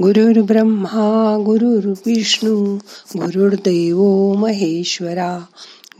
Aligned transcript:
गुरुर् 0.00 0.38
ब्रह्मा 0.38 1.42
गुरुर्विष्णू 1.46 2.76
गुरुर्देव 3.16 4.32
महेश्वरा 4.32 5.38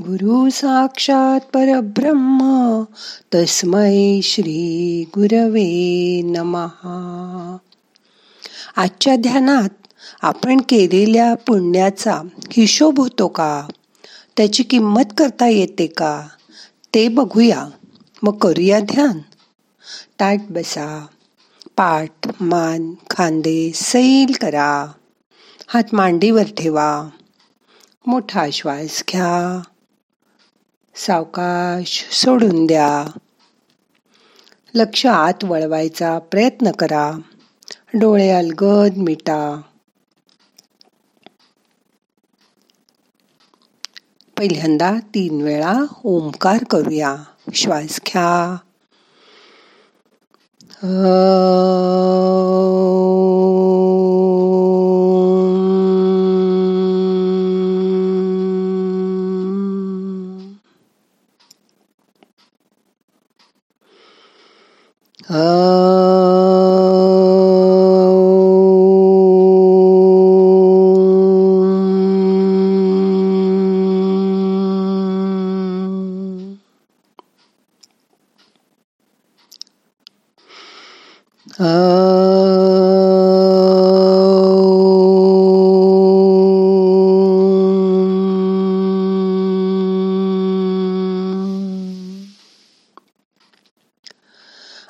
गुरु 0.00 0.50
साक्षात 0.50 1.40
परब्रह्म 1.40 2.82
तस्मै 3.34 4.20
श्री 4.22 5.04
गुरवे 5.08 6.20
नमहा 6.22 7.56
आजच्या 8.76 9.16
ध्यानात 9.16 9.68
आपण 10.22 10.60
केलेल्या 10.60 11.34
पुण्याचा 11.34 12.20
हिशोब 12.52 13.00
होतो 13.00 13.28
का? 13.28 13.66
त्याची 14.36 14.62
किंमत 14.62 15.14
करता 15.18 15.46
येते 15.46 15.86
का? 15.86 16.28
ते 16.94 17.08
बघूया. 17.08 17.66
मग 18.22 18.38
करूया 18.38 18.80
ध्यान. 18.80 19.18
ताट 20.20 20.40
बसा. 20.50 21.06
पाठ 21.76 22.28
मान 22.40 22.94
खांदे 23.10 23.72
सैल 23.74 24.32
करा. 24.40 24.92
हात 25.66 25.82
मांडीवर 25.92 26.42
ठेवा. 26.42 27.08
मोठा 28.06 28.46
श्वास 28.52 29.04
घ्या. 29.10 29.62
सावकाश 30.94 32.08
सोडून 32.10 32.66
द्या. 32.66 33.18
लक्ष 34.74 35.06
आत 35.06 35.44
वळवायचा 35.44 36.18
प्रयत्न 36.18 36.70
करा. 36.70 37.12
डोळे 37.94 38.28
अलगद 38.28 38.96
मिटा. 38.96 39.60
पहिल्यांदा 44.38 44.94
तीन 45.14 45.42
वेळा 45.42 45.78
ओंकार 46.04 46.64
करूया. 46.64 47.16
श्वास 47.54 48.00
घ्या. 48.06 48.56
Oh. 50.84 52.81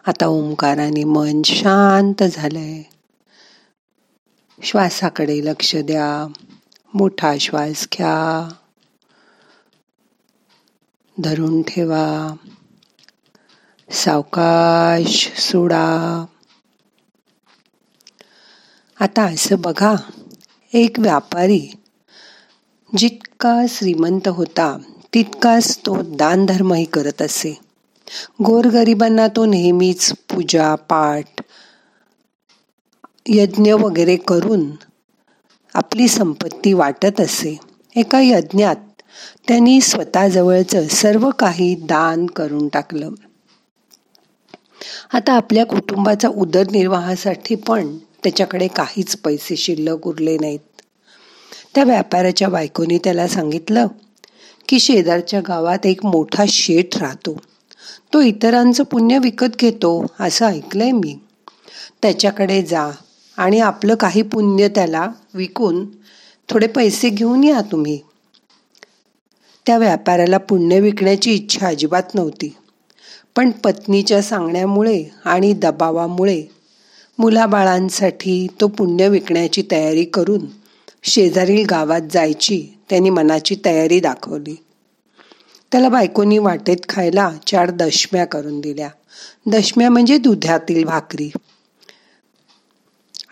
आता 0.07 0.27
ओंकाराने 0.27 1.05
मन 1.05 1.43
शांत 1.43 2.23
झालंय. 2.23 2.83
श्वासाकडे 4.63 5.45
लक्ष 5.45 5.77
द्या. 5.77 6.33
मोठा 6.95 7.37
श्वास 7.39 7.89
घ्या. 7.93 8.49
धरून 11.19 11.63
ठेवा. 11.63 12.35
सावकाश 13.91 15.33
सोडा. 15.41 16.25
आता 19.01 19.23
असं 19.23 19.57
बघा 19.59 19.95
एक 20.73 20.99
व्यापारी 20.99 21.69
जितका 22.97 23.67
श्रीमंत 23.69 24.29
होता 24.29 24.79
तितकाच 25.15 25.79
तो 25.79 26.03
दानधर्मही 26.03 26.85
करत 26.85 27.23
असे. 27.23 27.72
गोरगरिबांना 28.45 29.29
तो 29.29 29.45
नेहमीच 29.45 30.13
पूजा 30.13 30.75
पाठ 30.75 31.43
यज्ञ 33.29 33.73
वगैरे 33.73 34.17
करून 34.17 34.71
आपली 35.75 36.09
संपत्ती 36.09 36.73
वाटत 36.73 37.21
असे. 37.21 37.59
एका 37.97 38.21
यज्ञात 38.21 38.77
त्यांनी 39.49 39.81
स्वतःजवळचं 39.81 40.89
सर्व 40.89 41.31
काही 41.31 41.75
दान 41.75 42.27
करून 42.27 42.69
टाकलं. 42.69 43.11
आता 45.13 45.33
आपल्या 45.33 45.67
कुटुंबाचा 45.67 46.29
उदरनिर्वाहासाठी 46.29 47.55
पण 47.55 47.99
त्याच्याकडे 47.99 48.69
काहीच 48.69 49.17
पैसे 49.17 49.57
शिल्लक 49.57 50.07
उरले 50.07 50.39
नाहीत. 50.39 50.83
त्या 51.75 51.85
व्यापाऱ्याच्या 51.85 52.49
बायकोनी 52.49 52.99
त्याला 52.99 53.29
सांगितलं 53.29 53.87
की 54.69 54.81
शेजारच्या 54.81 55.41
गावात 55.41 55.87
एक 55.87 56.07
मोठा 56.07 56.45
शेठ 56.49 56.99
राहतो. 56.99 57.37
तो 58.15 58.21
इतरांचं 58.21 58.85
पुण्य 58.85 59.19
विकत 59.19 59.57
घेतो 59.59 60.07
असं 60.21 60.47
ऐकलंय 60.47 60.91
मी. 60.91 61.19
त्याच्याकडे 62.03 62.63
जा 62.63 62.91
आणि 63.37 63.61
आपलं 63.61 63.95
काही 63.95 64.23
पुण्य 64.23 64.69
त्याला 64.69 65.09
विकून 65.35 65.87
थोडे 66.49 66.67
पैसे 66.67 67.09
घेऊन 67.09 67.45
या 67.45 67.61
तुम्ही. 67.61 68.01
त्या 69.67 69.79
व्यापाऱ्याला 69.79 70.39
पुण्य 70.39 70.81
विकण्याची 70.81 71.35
इच्छा 71.35 71.69
अजिबात 71.69 72.15
नव्हती. 72.15 72.55
पण 73.37 73.51
पत्नीच्या 73.51 74.23
सांगण्यामुळे 74.23 75.05
आणि 75.25 75.53
दबावामुळे 75.53 76.43
मुलाबाळांसाठी 77.19 78.47
तो 78.61 78.69
पुण्य 78.69 79.09
विकण्याची 79.09 79.63
तयारी 79.71 80.05
करून 80.05 80.47
शेजारील 81.03 81.67
गावात 81.71 82.01
जायची 82.11 82.75
त्यांनी 82.91 83.11
मनाची 83.11 83.57
तयारी 83.65 84.01
दाखवली. 84.01 84.55
त्याला 85.73 85.89
बायकोनी 85.89 86.39
वाटेत 86.39 86.77
खायला 86.89 87.31
चार 87.47 87.71
दशम्या 87.71 88.25
करून 88.25 88.61
दिल्या. 88.61 88.89
दशम्या 89.47 89.91
म्हणजे 89.91 90.19
दुधातील 90.19 90.85
भाकरी. 90.85 91.31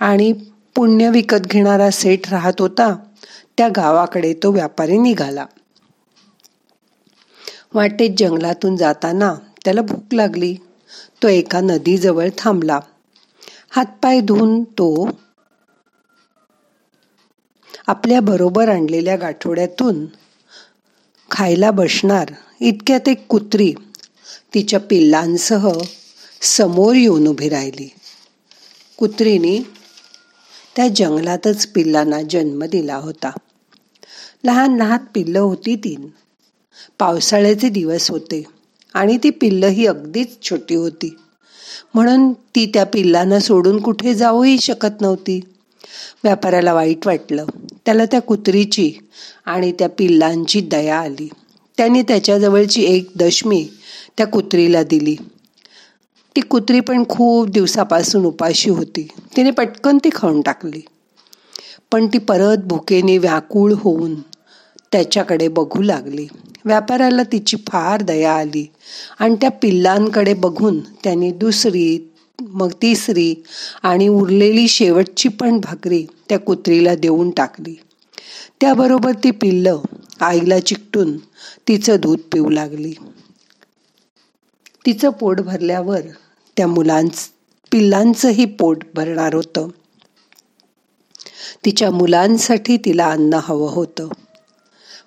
आणि 0.00 0.32
पुण्य 0.74 1.10
विकत 1.10 1.46
घेणारा 1.46 1.90
सेठ 1.90 2.30
राहत 2.30 2.52
होता 2.58 2.96
त्या 3.58 3.68
गावाकडे 3.68 4.34
तो 4.34 4.52
व्यापारी 4.52 4.98
निघाला. 4.98 5.46
वाटेत 7.74 8.10
जंगलातून 8.18 8.76
जाताना 8.76 9.34
त्याला 9.64 9.82
भूक 9.82 10.14
लागली. 10.14 10.56
तो 11.22 11.28
एका 11.28 11.60
नदीजवळ 11.60 12.28
थांबला. 12.38 12.80
हातपाय 13.70 14.20
धुवून 14.20 14.64
तो 14.64 15.08
आपल्या 17.86 18.20
बरोबर 18.20 18.68
आणलेल्या 18.68 19.16
गाठोड्यातून 19.16 20.06
खायला 21.30 21.70
बसणार 21.70 22.28
इतक्यात 22.60 23.08
एक 23.08 23.26
कुत्री 23.26 23.72
तिच्या 24.54 24.80
पिल्लांसह 24.80 25.72
समोर 26.42 26.94
येऊन 26.94 27.26
उभी 27.26 27.48
राहिली. 27.48 27.88
कुत्रीने 28.96 29.66
त्या 30.76 30.88
जंगलातच 30.88 31.66
पिल्लांना 31.66 32.22
जन्म 32.22 32.64
दिला 32.64 32.96
होता. 32.96 33.30
लहान 34.44 34.76
लहान 34.76 34.98
पिल्लं 35.14 35.40
होती 35.40 35.76
तीन. 35.76 36.06
पावसाळ्याचे 36.98 37.68
दिवस 37.68 38.10
होते 38.10 38.42
आणि 38.94 39.16
ती 39.16 39.30
पिल्लं 39.30 39.66
ही 39.66 39.86
अगदीच 39.86 40.28
छोटी 40.42 40.74
होती. 40.74 41.16
म्हणून 41.94 42.32
ती 42.32 42.70
त्या 42.74 42.84
पिल्लांना 42.84 43.40
सोडून 43.40 43.82
कुठे 43.82 44.14
जाऊही 44.14 44.58
शकत 44.58 45.00
नव्हती. 45.00 45.40
व्यापाऱ्याला 46.24 46.72
वाईट 46.72 47.06
वाटलं. 47.06 47.46
त्याला 47.86 48.04
त्या 48.04 48.20
कुत्रीची 48.20 48.92
आणि 49.46 49.72
त्या 49.72 49.88
पिल्लांची 49.88 50.60
दया 50.60 50.98
आली. 50.98 51.28
त्याने 51.78 52.02
त्याच्याजवळची 52.02 52.82
एक 52.82 53.08
दशमी 53.16 53.68
त्या 54.16 54.26
कुत्रीला 54.26 54.82
दिली. 54.82 55.16
ती 56.36 56.40
कुत्री 56.40 56.80
पण 56.80 57.04
खूप 57.08 57.48
दिवसापासून 57.48 58.24
उपाशी 58.24 58.70
होती. 58.70 59.08
तिने 59.36 59.50
पटकन 59.50 59.98
ती 59.98 60.10
खाऊन 60.14 60.40
टाकली. 60.40 60.80
पण 61.92 62.06
ती 62.06 62.18
परत 62.18 62.58
भुकेने 62.58 63.18
व्याकुळ 63.18 63.72
होऊन 63.72 64.14
त्याच्याकडे 64.92 65.48
बघू 65.48 65.82
लागली. 65.82 66.26
व्यापाऱ्याला 66.64 67.22
तिची 67.22 67.56
फार 67.68 68.02
दया 68.02 68.32
आली 68.32 68.66
आणि 69.18 69.36
त्या 69.40 69.50
पिल्लांकडे 69.50 70.34
बघून 70.34 70.80
त्याने 70.80 71.30
दुसरी 71.30 72.09
मग 72.40 72.72
तिसरी 72.72 73.34
आणि 73.82 74.08
उरलेली 74.08 74.68
शेवटची 74.68 75.28
पण 75.28 75.60
भाकरी 75.60 76.06
त्या 76.28 76.38
कुत्रीला 76.38 76.94
देऊन 76.94 77.30
टाकली. 77.30 77.74
त्याबरोबर 78.60 79.12
ती 79.12 79.30
पिल्ल 79.30 79.76
आईला 80.20 80.60
चिकटून 80.60 81.16
तिचं 81.68 81.96
दूध 82.00 82.18
पिऊ 82.32 82.50
लागली. 82.50 82.94
तिचं 84.86 85.10
पोट 85.10 85.40
भरल्यावर 85.40 86.00
त्या 86.56 86.66
मुलांच 86.66 87.30
पिल्लांचंही 87.72 88.44
पोट 88.44 88.78
भरणार 88.94 89.34
होतं. 89.34 89.68
तिच्या 91.64 91.90
मुलांसाठी 91.90 92.76
तिला 92.76 93.10
अन्न 93.10 93.34
हवं 93.42 93.70
होतं. 93.70 94.08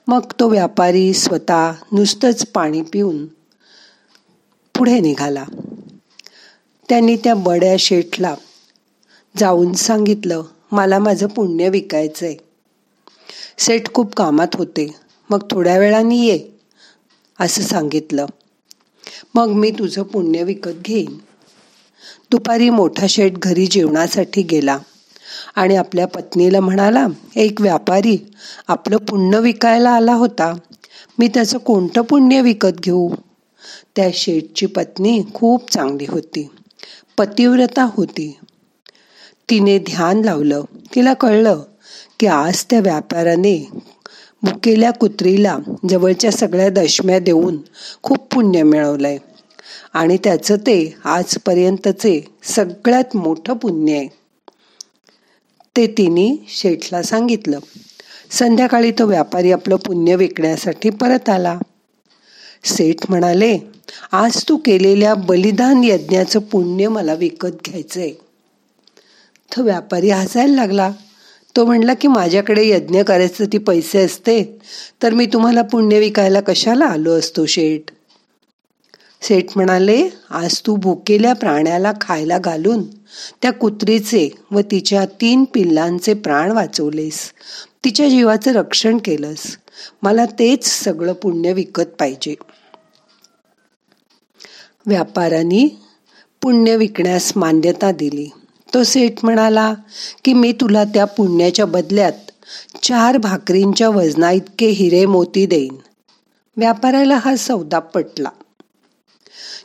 मग 0.07 0.21
तो 0.39 0.49
व्यापारी 0.49 1.13
स्वतः 1.13 1.71
नुसतंच 1.91 2.45
पाणी 2.45 2.81
पिऊन 2.81 3.25
पुढे 4.75 4.99
निघाला. 4.99 5.45
त्यांनी 6.89 7.15
त्या 7.15 7.35
बड्या 7.35 7.75
शेठला 7.79 8.35
जाऊन 9.37 9.73
सांगितलं 9.73 10.43
मला 10.71 10.99
माझं 10.99 11.27
पुण्य 11.27 11.69
विकायचं 11.69 12.25
आहे 12.25 12.35
सेठ 13.59 13.93
खूप 13.93 14.15
कामात 14.15 14.55
होते. 14.55 14.87
मग 15.29 15.39
थोड्या 15.51 15.77
वेळाने 15.77 16.15
ये 16.15 16.39
असं 17.39 17.61
सांगितलं. 17.61 18.25
मग 19.35 19.47
मी 19.47 19.71
तुझं 19.71 20.03
पुण्य 20.03 20.43
विकत 20.43 20.81
घेईन. 20.85 21.17
दुपारी 22.31 22.69
मोठा 22.69 23.05
शेठ 23.09 23.33
घरी 23.37 23.67
जेवणासाठी 23.67 24.41
गेला 24.41 24.77
आणि 25.55 25.75
आपल्या 25.75 26.07
पत्नीला 26.07 26.59
म्हणाला 26.59 27.07
एक 27.35 27.61
व्यापारी 27.61 28.17
आपलं 28.67 28.97
पुण्य 28.97 29.39
विकायला 29.39 29.89
आला 29.89 30.13
होता. 30.13 30.53
मी 31.19 31.27
त्याचं 31.27 31.57
कोणतं 31.57 32.01
पुण्य 32.01 32.41
विकत 32.41 32.79
घेऊ? 32.79 33.09
त्या 33.95 34.09
शेठची 34.13 34.65
पत्नी 34.65 35.21
खूप 35.33 35.71
चांगली 35.71 36.05
होती. 36.09 36.49
पतिव्रता 37.17 37.83
होती. 37.83 38.37
तिने 39.49 39.79
ध्यान 39.79 40.21
लावलं. 40.21 40.63
तिला 40.95 41.13
कळलं 41.13 41.63
की 42.19 42.27
आज 42.27 42.65
त्या 42.69 42.79
व्यापाराने 42.79 43.69
मुकेल्या 44.43 44.91
कुत्रीला 44.91 45.57
जवळच्या 45.89 46.31
सगळ्या 46.31 46.69
दशम्या 46.69 47.19
देऊन 47.19 47.57
खूप 48.03 48.17
पुण्य 48.17 48.63
मिळवलंय. 48.63 49.17
आणि 49.93 50.17
त्याचं 50.23 50.55
ते 50.55 50.95
आजपर्यंतचे 51.03 52.27
सगळ्यात 52.43 53.15
मोठं 53.15 53.53
पुण्य 53.53 53.93
आहे. 53.93 54.07
ते 55.77 55.87
तिने 55.87 56.45
शेठला 56.49 57.03
सांगितलं. 57.03 57.59
संध्याकाळी 58.31 58.91
तो 58.91 59.05
व्यापारी 59.05 59.51
आपलं 59.51 59.75
पुण्य 59.75 60.15
विकण्यासाठी 60.15 60.89
परत 60.89 61.29
आला. 61.29 61.59
सेठ 62.63 62.95
म्हणाले 63.09 63.57
आज 64.11 64.43
तू 64.49 64.57
केलेल्या 64.57 65.13
बलिदान 65.13 65.83
यज्ञाचं 65.83 66.39
पुण्य 66.39 66.87
मला 66.87 67.13
विकत 67.13 67.49
घ्यायचंय. 67.65 68.11
तो 69.51 69.63
व्यापारी 69.63 70.09
हसायला 70.09 70.55
लागला. 70.55 70.91
तो 71.55 71.65
म्हणला 71.65 71.93
की 71.93 72.07
माझ्याकडे 72.07 72.67
यज्ञ 72.67 73.01
करायचं 73.03 73.45
ती 73.45 73.57
पैसे 73.57 73.99
असते 73.99 74.59
तर 75.03 75.13
मी 75.13 75.25
तुम्हाला 75.25 75.61
पुण्य 75.61 75.99
विकायला 75.99 76.41
कशाला 76.41 76.85
आलो 76.85 77.11
असतो 77.11 77.45
शेठ 77.45 77.91
सेठ 79.21 79.45
म्हणाले 79.55 80.09
आज 80.29 80.59
तू 80.67 80.75
भुकेल्या 80.75 81.33
प्राण्याला 81.33 81.91
खायला 82.01 82.37
घालून 82.37 82.83
त्या 83.41 83.53
कुत्रीचे 83.53 84.29
व 84.51 84.59
तिच्या 84.59 85.05
तीन 85.05 85.43
पिल्लांचे 85.43 86.13
प्राण 86.13 86.51
वाचवलेस. 86.51 87.19
तिच्या 87.85 88.09
जीवाचं 88.09 88.51
रक्षण 88.51 88.97
केलंस. 88.97 89.57
मला 90.01 90.25
तेच 90.25 90.65
सगळं 90.65 91.13
पुण्य 91.13 91.53
विकत 91.53 91.89
पाहिजे. 91.99 92.35
व्यापाराने 94.85 95.79
पुण्य 96.41 96.75
विकण्यास 96.75 97.33
मान्यता 97.35 97.91
दिली. 97.91 98.29
तो 98.73 98.83
सेठ 98.83 99.13
म्हणाला 99.23 99.73
की 100.25 100.33
मी 100.33 100.51
तुला 100.51 100.83
त्या 100.83 101.05
पुण्याच्या 101.05 101.65
बदल्यात 101.65 102.31
चार 102.83 103.17
भाकरींच्या 103.17 103.89
वजना 103.89 104.31
इतके 104.31 104.67
हिरे 104.67 105.05
मोती 105.05 105.45
देईन. 105.45 105.75
व्यापाराला 106.57 107.17
हा 107.17 107.35
सौदा 107.35 107.79
पटला. 107.79 108.29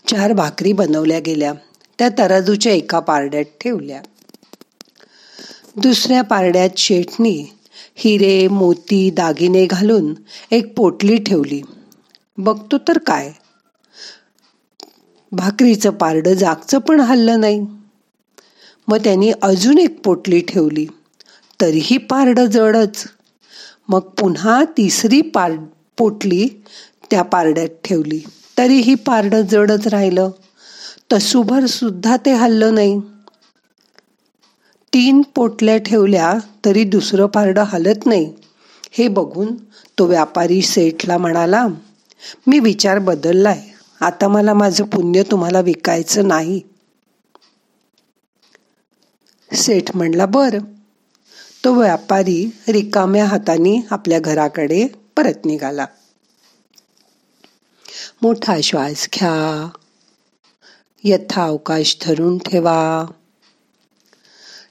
चार 0.09 0.33
भाकरी 0.33 0.73
बनवल्या 0.73 1.19
गेल्या. 1.19 1.53
त्या 1.99 2.09
तराजूच्या 2.19 2.73
एका 2.73 3.01
पारड्यात 3.01 3.45
ठेवल्या. 3.61 4.03
दुसऱ्या 5.77 6.23
पारड्यात 6.23 6.71
शेठनी 6.77 7.47
हिरे 8.01 8.49
मोती 8.49 9.11
दागिने 9.11 9.67
घालून 9.67 10.15
एक 10.51 10.77
पोटली 10.77 11.17
ठेवली. 11.17 11.63
बघतो 12.39 12.79
तर 12.79 12.99
काय? 12.99 13.33
भाकरीचं 15.33 15.91
पारडं 15.91 16.33
जागचं 16.33 16.79
पण 16.79 17.01
हल्लं 17.01 17.41
नाही. 17.41 17.67
मग 18.89 18.97
त्यांनी 18.97 19.33
अजून 19.43 19.79
एक 19.79 20.01
पोटली 20.03 20.41
ठेवली. 20.41 20.87
तरीही 21.61 21.97
पारडं 21.97 22.47
जडच. 22.47 23.05
मग 23.89 24.01
पुन्हा 24.01 24.65
तिसरी 24.65 25.21
पार 25.21 25.53
पोटली 25.99 26.49
त्या 27.11 27.23
पारड्यात 27.23 27.69
ठेवली. 27.85 28.25
तरीही 28.59 28.95
पारडं 28.95 29.43
जडच 29.43 29.87
राहिलं. 29.87 30.31
तसुभर 31.13 31.67
सुद्धा 31.67 32.17
ते 32.17 32.33
हल्लं 32.33 32.75
नाही. 32.75 33.01
तीन 34.95 35.23
पोटल्या 35.35 35.77
ठेवल्या 35.77 36.35
तरी 36.65 36.85
दुसरं 36.85 37.27
पारडं 37.27 37.63
हलत 37.63 38.07
नाही. 38.07 38.35
हे 38.91 39.09
बघून 39.09 39.55
तो 39.99 40.07
व्यापारी 40.07 40.63
सेठला 40.63 41.19
म्हणाला 41.19 41.67
मी 42.47 42.59
विचार 42.59 42.99
बदललाय. 42.99 43.63
आता 44.01 44.29
मला 44.29 44.55
माझं 44.55 44.85
पुण्य 44.85 45.23
तुम्हाला 45.23 45.61
विकायचं 45.61 46.29
नाही. 46.29 46.61
सेठ 49.55 49.97
म्हणला 49.97 50.27
बर. 50.27 50.59
तो 51.65 51.75
व्यापारी 51.75 52.51
रिकाम्या 52.69 53.25
हाताने 53.25 53.87
आपल्या 53.91 54.21
घराकडे 54.21 54.87
परत 55.17 55.45
निघाला. 55.45 55.87
मोठा 58.23 58.61
श्वास 58.61 59.09
घ्या. 59.15 59.69
यथा 61.05 61.45
अवकाश 61.45 61.97
धरून 62.03 62.39
ठेवा. 62.39 63.07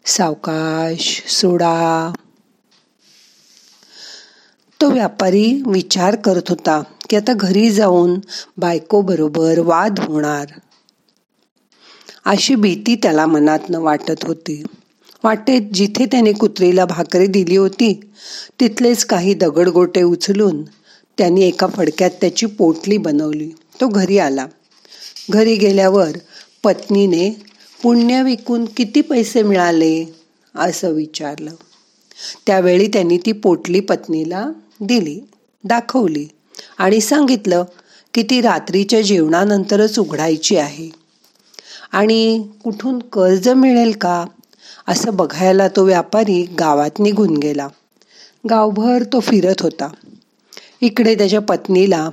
सावकाश 0.07 1.24
सोडा. 1.27 2.13
तो 4.81 4.89
व्यापारी 4.89 5.62
विचार 5.65 6.15
करत 6.15 6.42
होता 6.50 6.81
की 7.09 7.15
आता 7.15 7.33
घरी 7.33 7.71
जाऊन 7.71 8.19
बायको 8.57 9.01
बरोबर 9.01 9.59
वाद 9.59 10.00
होणार. 10.00 10.45
अशी 12.25 12.56
भीती 12.56 12.95
त्याला 12.95 13.25
मनात 13.25 13.59
वाटत 13.69 14.25
होती. 14.25 14.63
वाटेत 15.24 15.62
जिथे 15.74 16.06
त्याने 16.06 16.33
कुत्रीला 16.33 16.86
भाकरी 16.86 17.27
दिली 17.27 17.56
होती 17.56 18.12
तिथलेच 18.59 19.06
काही 19.06 19.33
दगडगोटे 19.33 20.04
उचलून 20.04 20.63
त्यांनी 21.18 21.42
एका 21.42 21.68
फडक्यात 21.68 22.12
त्याची 22.12 22.45
पोटली 22.45 22.98
बनवली. 22.98 23.50
तो 23.50 23.88
घरी 23.88 24.18
आला. 24.18 24.48
घरी 25.30 25.56
गेल्यावर 25.56 26.12
पत्नीने 26.63 27.46
पुण्य 27.83 28.24
विकून 28.24 28.65
किती 28.65 29.01
पैसे 29.01 29.44
मिळाले? 29.44 30.06
असं 30.56 30.91
विचारलं. 30.91 31.51
त्यावेळी 32.45 32.88
त्यांनी 32.88 33.18
ती 33.18 33.31
पोटली 33.31 33.79
पत्नीला 33.79 34.50
दिली 34.81 35.19
दाखवली 35.63 36.27
आणि 36.77 37.01
सांगितलं 37.01 37.63
की 38.13 38.24
ती 38.24 38.41
रात्रीच्या 38.41 39.01
जेवणानंतरच 39.01 40.00
उघडायची 40.00 40.57
आहे. 40.57 40.89
आणि 41.91 42.47
कुठून 42.63 43.00
कर्ज 43.00 43.50
मिळेल 43.50 43.91
का? 43.91 44.25
असं 44.88 45.15
बघायला 45.15 45.68
तो 45.68 45.83
व्यापारी 45.85 46.44
गावात 46.44 47.00
निघून 47.00 47.38
गेला. 47.38 47.68
गावभर 48.49 49.04
तो 49.04 49.19
फिरत 49.19 49.61
होता. 49.61 49.87
इकडे 50.81 51.16
त्याच्या 51.16 51.42
पत्नीला 51.42 52.09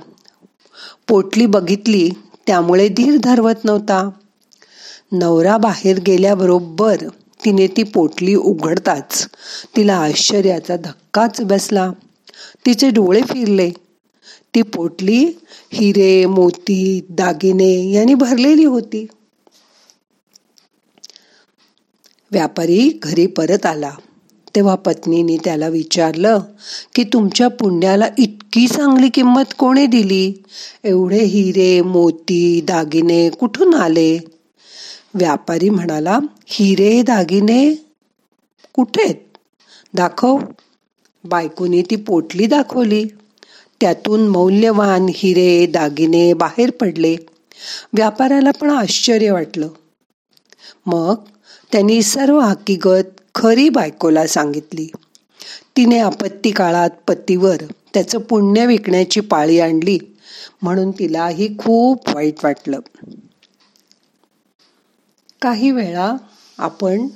पोटली 1.07 1.45
बघितली 1.45 2.09
त्यामुळे 2.47 2.87
धीर 2.87 3.17
धरवत 3.17 3.65
नव्हता. 3.65 4.09
नवरा 5.11 5.57
बाहेर 5.57 5.99
गेल्याबरोबर 5.99 6.95
तिने 7.45 7.67
ती 7.67 7.83
पोटली 7.83 8.35
उघडताच 8.35 9.27
तिला 9.77 9.95
आश्चर्याचा 9.95 10.77
धक्काच 10.77 11.41
बसला. 11.41 11.91
तिचे 12.65 12.89
डोळे 12.89 13.21
फिरले. 13.21 13.69
ती 14.55 14.61
पोटली 14.61 15.25
हिरे 15.73 16.25
मोती 16.25 17.05
दागिने 17.09 17.91
यांनी 17.91 18.13
भरलेली 18.13 18.65
होती. 18.65 19.05
व्यापारी 22.31 22.99
घरी 23.03 23.25
परत 23.25 23.65
आला. 23.65 23.91
तेव्हा 24.55 24.75
पत्नीने 24.75 25.37
त्याला 25.37 25.67
विचारलं 25.67 26.39
की 26.95 27.03
तुमच्या 27.03 27.47
पुण्याला 27.47 28.09
इतकी 28.17 28.67
चांगली 28.67 29.09
किंमत 29.09 29.53
कोणी 29.57 29.85
दिली? 29.85 30.43
एवढे 30.83 31.23
हिरे 31.23 31.81
मोती 31.81 32.61
दागिने 32.67 33.29
कुठून 33.29 33.73
आले? 33.73 34.19
व्यापारी 35.15 35.69
म्हणाला 35.69 36.19
हिरे 36.45 37.01
दागिने 37.01 37.75
कुठे 38.73 39.29
दाखव. 39.93 40.37
बायकोने 41.23 41.81
ती 41.81 41.95
पोटली 41.95 42.45
दाखवली. 42.45 43.05
त्यातून 43.81 44.27
मौल्यवान 44.27 45.05
हिरे 45.09 45.65
दागिने 45.65 46.33
बाहेर 46.33 46.71
पडले. 46.71 47.15
व्यापाऱ्याला 47.93 48.51
पण 48.51 48.69
आश्चर्य 48.69 49.31
वाटलं. 49.31 49.67
मग 50.85 51.15
त्यांनी 51.71 52.01
सर्व 52.03 52.39
हकीकत 52.39 53.21
खरी 53.35 53.69
बायकोला 53.69 54.27
सांगितली. 54.27 54.87
तिने 55.77 55.99
आपत्ती 55.99 56.51
काळात 56.51 56.89
पतीवर 57.07 57.57
त्याचं 57.93 58.19
पुण्य 58.19 58.65
विकण्याची 58.65 59.19
पाळी 59.19 59.59
आणली 59.59 59.99
म्हणून 60.61 60.91
तिलाही 60.91 61.57
खूप 61.57 62.09
वाईट 62.09 62.35
वाटलं. 62.43 62.79
काही 65.45 65.71
वेळा 65.71 66.13
आपण 66.57 67.07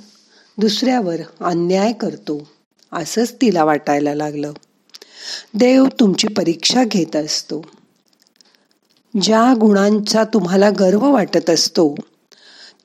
दुसऱ्यावर 0.58 1.16
अन्याय 1.40 1.92
करतो 1.92 2.48
असंच 2.92 3.32
तिला 3.32 3.64
वाटायला 3.64 4.14
लागलं. 4.14 4.52
देव 5.54 5.86
तुमची 6.00 6.28
परीक्षा 6.28 6.84
घेत 6.84 7.16
असतो. 7.16 7.66
ज्या 9.22 9.54
गुणांचा 9.60 10.24
तुम्हाला 10.24 10.70
गर्व 10.70 11.12
वाटत 11.12 11.50
असतो 11.50 11.94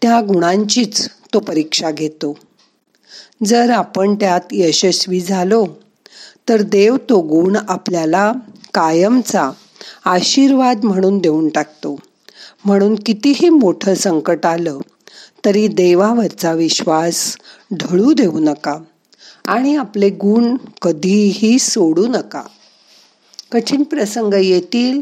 त्या 0.02 0.22
गुणांचीच 0.22 1.10
तो 1.34 1.40
परीक्षा 1.40 1.92
घेतो. 1.92 2.38
जर 3.46 3.70
आपण 3.70 4.16
त्यात 4.16 4.42
यशस्वी 4.52 5.22
झालो 5.22 5.66
तर 6.50 6.62
देव 6.62 6.98
तो 7.10 7.22
गुण 7.22 7.58
आपल्याला 7.70 8.32
कायमचा 8.74 9.52
आशीर्वाद 10.06 10.84
म्हणून 10.84 11.18
देऊन 11.18 11.50
टाकतो. 11.50 12.00
म्हणून 12.66 12.96
कितीही 12.96 13.50
मोठं 13.50 13.94
संकट 13.94 14.46
आलं 14.46 14.78
तरी 15.46 15.68
देवावरचा 15.68 16.52
विश्वास 16.52 17.38
ढळू 17.74 18.14
देऊ 18.14 18.40
नका 18.40 18.80
आणि 19.46 19.76
आपले 19.76 20.10
गुण 20.10 20.58
कधीही 20.82 21.60
सोडू 21.60 22.08
नका. 22.08 22.44
कठीण 23.52 23.84
प्रसंग 23.84 24.34
येतील 24.34 25.02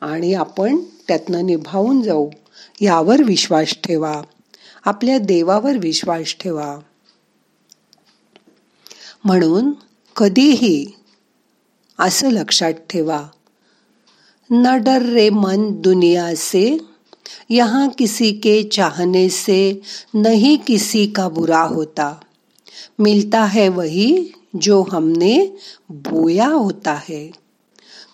आणि 0.00 0.34
आपण 0.34 0.76
त्यातनं 1.08 1.46
निभावून 1.46 2.02
जाऊ. 2.02 2.30
यावर 2.80 3.22
विश्वास 3.22 3.74
ठेवा. 3.84 4.22
आपल्या 4.84 5.18
देवावर 5.18 5.76
विश्वास 5.76 6.36
ठेवा. 6.40 6.78
म्हणून 9.24 9.70
कधीही 10.16 10.86
असं 11.98 12.30
लक्षात 12.30 12.72
ठेवा. 12.72 13.28
न 14.50 14.76
डर 14.84 15.02
रे 15.02 15.30
मन 15.30 15.72
दुनिया 15.72 16.36
से 16.36 16.91
यहाँ 17.50 17.88
किसी 17.88 18.32
के 18.32 18.62
चाहने 18.62 19.28
से 19.28 19.80
नहीं 20.14 20.58
किसी 20.58 21.06
का 21.06 21.28
बुरा 21.28 21.62
होता। 21.62 22.20
मिलता 23.00 23.44
है 23.44 23.68
वही 23.68 24.32
जो 24.56 24.82
हमने 24.82 25.52
बोया 25.90 26.46
होता 26.46 27.02
है। 27.08 27.32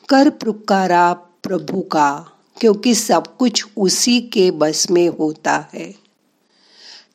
कर 0.08 0.30
पुकारा 0.30 1.12
प्रभु 1.42 1.80
का, 1.80 2.24
क्योंकि 2.60 2.94
सब 2.94 3.36
कुछ 3.36 3.64
उसी 3.76 4.20
के 4.20 4.50
बस 4.50 4.90
में 4.90 5.08
होता 5.08 5.68
है। 5.74 5.94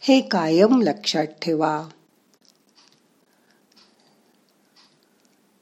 हे 0.03 0.21
कायम 0.21 0.81
लक्षात 0.81 1.37
ठेवा 1.41 1.89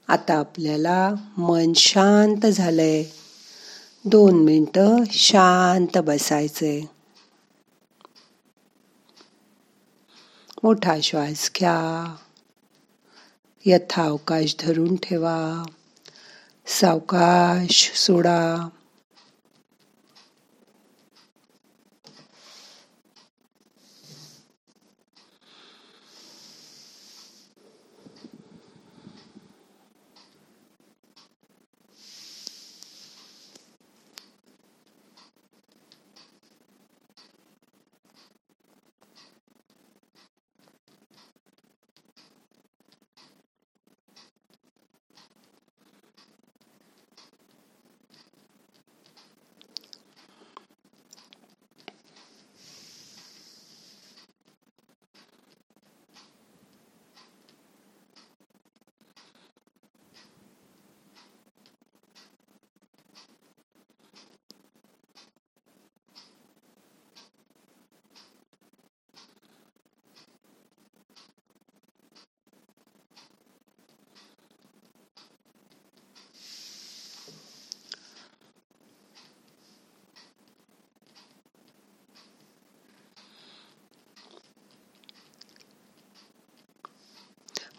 आता 0.08 0.34
आपल्याला 0.34 1.14
मन 1.38 1.72
शांत 1.72 2.46
झालंय. 2.46 3.21
दोन 4.04 4.44
मिनटं 4.44 4.96
शांत 5.10 5.98
बसायचंय. 5.98 6.80
मोठा 10.62 11.00
श्वास 11.02 11.50
घ्या. 11.58 12.14
यथावकाश 13.66 14.56
धरून 14.60 14.96
ठेवा. 14.96 15.62
सावकाश 16.66 17.92
सोडा. 17.94 18.68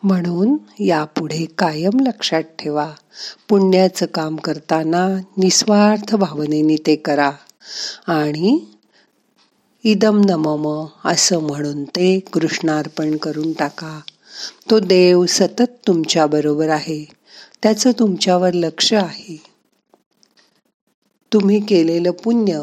म्हणून 0.04 0.58
यापुढे 0.80 1.46
कायम 1.58 2.00
लक्षात 2.00 2.44
ठेवा. 2.60 2.92
पुण्याचं 3.50 4.06
काम 4.06 4.36
करताना 4.36 5.08
निस्वार्थ 5.38 6.16
भावनेने 6.16 6.76
ते 6.76 6.96
करा. 6.96 7.32
आणि 8.08 8.60
इदम 9.84 10.22
नमम 10.26 10.86
असं 11.06 11.40
म्हणून 11.40 11.84
ते 11.84 12.20
कृष्णार्पण 12.20 13.18
करून 13.18 13.54
टाका. 13.54 14.00
तो 14.70 14.80
देव 14.80 15.26
सतत 15.26 15.72
तुमच्याबरोबर 15.88 16.70
आहे. 16.70 17.06
त्याचं 17.64 17.92
तुमच्यावर 17.92 18.54
लक्ष 18.54 18.94
आहे. 18.94 19.44
तुम्ही 21.34 21.60
केलेलं 21.60 22.12
पुण्य 22.12 22.62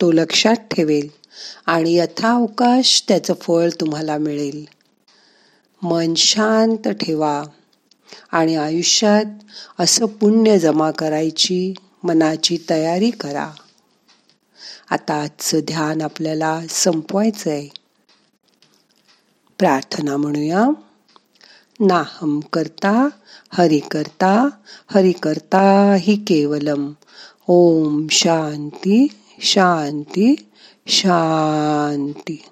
तो 0.00 0.12
लक्षात 0.12 0.56
ठेवेल 0.70 1.08
आणि 1.66 1.94
यथावकाश 1.94 3.04
त्याचं 3.08 3.34
फळ 3.34 3.68
तुम्हाला 3.80 4.18
मिळेल. 4.18 4.64
मन 5.84 6.14
शांत 6.14 6.88
ठेवा. 6.88 7.42
आणि 8.32 8.56
आयुष्यात 8.56 9.24
असं 9.78 10.06
पुण्य 10.06 10.58
जमा 10.58 10.90
करायची 10.90 11.74
मनाची 12.02 12.58
तयारी 12.70 13.10
करा. 13.10 13.50
आता 14.90 15.22
आजचं 15.22 15.60
ध्यान 15.60 16.02
आपल्याला 16.02 16.60
संपवायचं 16.70 17.50
आहे 17.50 17.68
प्रार्थना 19.58 20.16
म्हणूया. 20.16 20.68
नाहम 21.80 22.40
करता 22.40 23.08
हरि 23.50 23.78
करता 23.78 24.48
हरि 24.94 25.12
करता 25.12 25.96
हि 25.98 26.16
केवलम. 26.16 26.92
ओम 27.46 28.06
शांती 28.10 29.06
शांती 29.40 30.34
शांती. 30.86 32.44